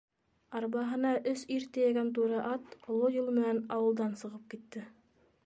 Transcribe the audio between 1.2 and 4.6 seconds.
өс ир тейәгән туры ат оло юл менән ауылдан сығып